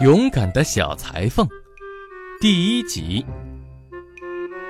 [0.00, 1.48] 勇敢的小裁缝，
[2.38, 3.24] 第一集。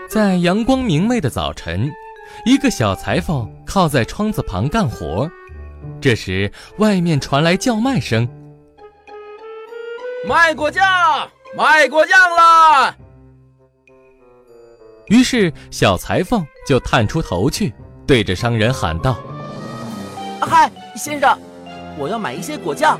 [0.09, 1.91] 在阳光明媚的早晨，
[2.45, 5.28] 一个小裁缝靠在窗子旁干活。
[6.01, 8.28] 这时，外面传来叫卖声
[10.28, 10.84] ：“卖果酱，
[11.56, 12.96] 卖果酱啦！”
[15.10, 17.74] 于是，小裁缝就探出头去，
[18.06, 19.16] 对着商人喊道
[20.40, 21.37] ：“嗨，先生，
[21.98, 22.96] 我要买一些果酱。”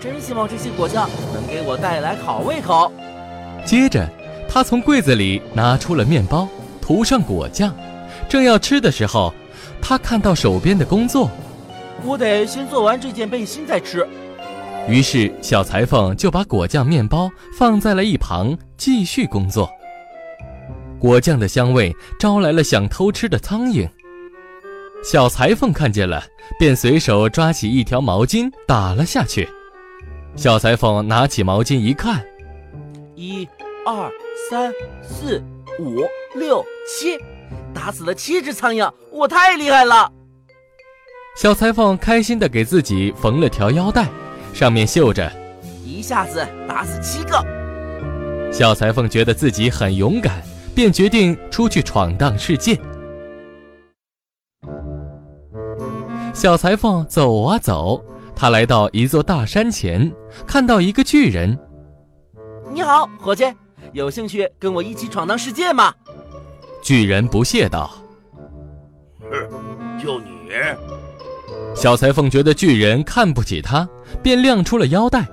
[0.00, 2.92] 真希望这些果酱能给我带来好胃口。
[3.64, 4.08] 接着，
[4.48, 6.48] 他从柜子里拿出了面包，
[6.80, 7.74] 涂上果酱，
[8.28, 9.32] 正要吃的时候，
[9.82, 11.30] 他看到手边的工作，
[12.04, 14.06] 我得先做完这件背心再吃。
[14.88, 19.68] 于是，小裁缝就把果酱面包放在了一旁，继续工作。
[20.98, 23.86] 果酱的香味招来了想偷吃的苍蝇，
[25.04, 26.24] 小裁缝看见了，
[26.58, 29.48] 便随手抓起一条毛巾打了下去。
[30.36, 32.24] 小裁缝拿起毛巾一看，
[33.16, 33.48] 一、
[33.84, 34.10] 二、
[34.48, 35.42] 三、四、
[35.80, 36.06] 五、
[36.38, 37.18] 六、七，
[37.74, 40.12] 打死了七只苍蝇，我太厉害了！
[41.36, 44.08] 小裁缝开心地给自己缝了条腰带，
[44.52, 45.30] 上面绣着
[45.84, 47.44] “一下子打死七个”。
[48.52, 50.40] 小裁缝觉得自己很勇敢，
[50.74, 52.78] 便决定出去闯荡世界。
[56.32, 58.04] 小裁缝走啊走。
[58.40, 60.14] 他来到一座大山前，
[60.46, 61.58] 看到一个巨人。
[62.72, 63.44] 你好，伙计，
[63.92, 65.92] 有兴趣跟我一起闯荡世界吗？
[66.80, 67.90] 巨人不屑道
[69.28, 70.28] ：“哼，就你。”
[71.74, 73.88] 小裁缝觉得巨人看不起他，
[74.22, 75.26] 便亮出了腰带。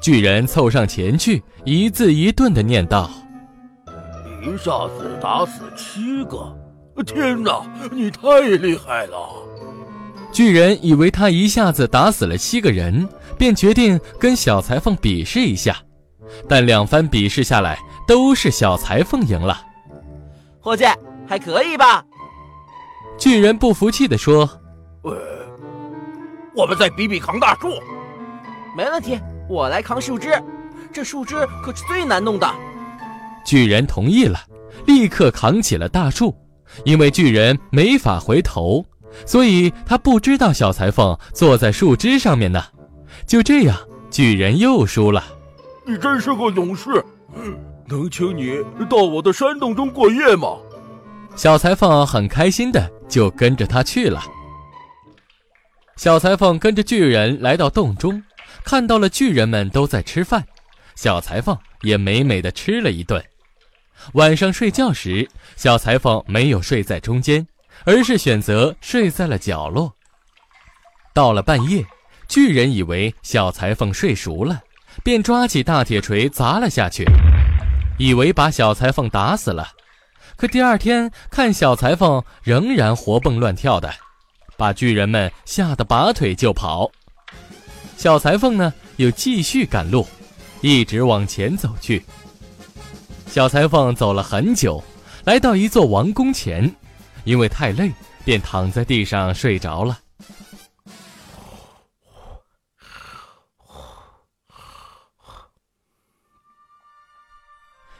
[0.00, 3.10] 巨人凑上前去，一字一顿的念道
[4.40, 6.56] ：“一下子打死七个！
[7.04, 7.60] 天哪，
[7.92, 9.18] 你太厉害了！”
[10.30, 15.76] 巨人以为他一下子打死了七个人，便决定跟小裁缝比试一下。
[16.48, 19.60] 但两番比试下来，都是小裁缝赢了。
[20.60, 20.84] 伙计，
[21.26, 22.04] 还可以吧？
[23.18, 24.48] 巨人不服气地说
[25.02, 25.16] ：“呃，
[26.54, 27.68] 我们再比比扛大树。”
[28.76, 29.18] 没问题，
[29.48, 30.30] 我来扛树枝。
[30.92, 31.34] 这树枝
[31.64, 32.48] 可是最难弄的。
[33.44, 34.38] 巨人同意了，
[34.86, 36.36] 立刻扛起了大树，
[36.84, 38.84] 因为巨人没法回头。
[39.26, 42.64] 所以他不知道小裁缝坐在树枝上面呢。
[43.26, 43.76] 就这样，
[44.10, 45.24] 巨人又输了。
[45.86, 47.04] 你真是个勇士，
[47.88, 48.58] 能请你
[48.88, 50.56] 到我的山洞中过夜吗？
[51.36, 54.22] 小裁缝很开心的就跟着他去了。
[55.96, 58.22] 小裁缝跟着巨人来到洞中，
[58.64, 60.44] 看到了巨人们都在吃饭，
[60.94, 63.22] 小裁缝也美美的吃了一顿。
[64.12, 67.46] 晚上睡觉时，小裁缝没有睡在中间。
[67.84, 69.92] 而是选择睡在了角落。
[71.14, 71.84] 到了半夜，
[72.28, 74.62] 巨人以为小裁缝睡熟了，
[75.02, 77.04] 便抓起大铁锤砸了下去，
[77.98, 79.68] 以为把小裁缝打死了。
[80.36, 83.92] 可第二天看小裁缝仍然活蹦乱跳的，
[84.56, 86.90] 把巨人们吓得拔腿就跑。
[87.96, 90.06] 小裁缝呢，又继续赶路，
[90.60, 92.04] 一直往前走去。
[93.26, 94.82] 小裁缝走了很久，
[95.24, 96.72] 来到一座王宫前。
[97.28, 97.92] 因为太累，
[98.24, 99.98] 便躺在地上睡着了。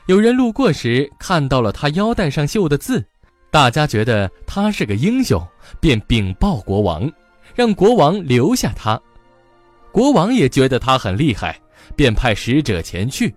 [0.07, 3.05] 有人路过时看到了他腰带上绣的字，
[3.51, 5.47] 大家觉得他是个英雄，
[5.79, 7.13] 便禀报国王，
[7.55, 8.99] 让国王留下他。
[9.93, 11.61] 国王也觉得他很厉害，
[11.95, 13.35] 便派使者前去。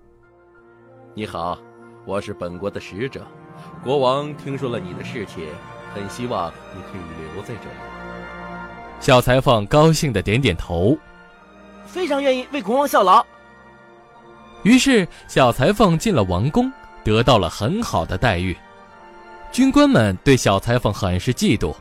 [1.14, 1.60] 你好，
[2.06, 3.28] 我是本国的使者，
[3.84, 5.46] 国王听说了你的事情。
[5.94, 7.76] 很希望你可以留在这里。
[9.00, 10.98] 小裁缝高兴的点点头，
[11.86, 13.26] 非常愿意为国王效劳。
[14.64, 16.72] 于是，小裁缝进了王宫，
[17.04, 18.56] 得到了很好的待遇。
[19.52, 21.76] 军官们对小裁缝很是嫉妒，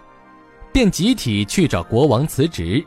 [0.72, 2.84] 便集体去找国王辞职。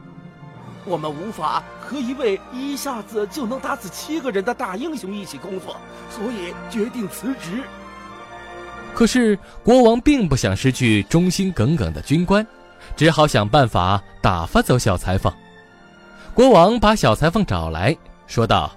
[0.86, 5.78] 我们无法和一位一下子就能打死七个人的大英雄一起工作，
[6.10, 7.64] 所以决定辞职。
[8.94, 12.45] 可是国王并不想失去忠心耿耿的军官，
[12.95, 15.34] 只好想办法打发走小裁缝。
[16.34, 17.95] 国王把小裁缝找来
[18.28, 18.72] 说道：“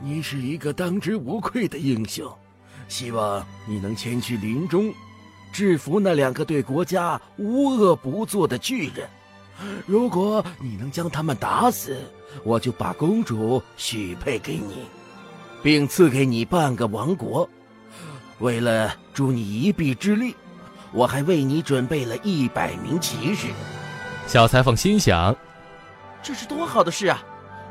[0.00, 2.30] 你是一个当之无愧的英雄，
[2.88, 4.92] 希望你能前去林中，
[5.52, 9.08] 制服那两个对国家无恶不作的巨人。
[9.86, 11.96] 如果你能将他们打死，
[12.44, 14.84] 我就把公主许配给你，
[15.62, 17.48] 并赐给你半个王国。
[18.38, 20.34] 为了助你一臂之力，
[20.92, 23.48] 我还为你准备了一百名骑士。
[24.26, 25.34] 小裁缝心想：
[26.22, 27.22] 这是多好的事啊！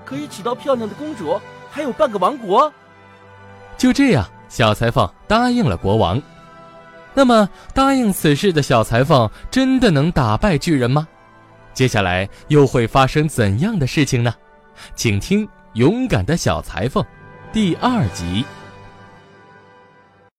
[0.03, 2.71] 可以娶到漂亮的公主，还有半个王国。
[3.77, 6.21] 就这样，小裁缝答应了国王。
[7.13, 11.07] 那么，答应此事的小裁缝真的能打败巨人吗？
[11.73, 14.33] 接下来又会发生怎样的事情呢？
[14.95, 17.03] 请听《勇敢的小裁缝》
[17.51, 18.45] 第二集。